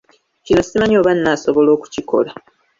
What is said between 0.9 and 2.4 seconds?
oba naasobola okukikola!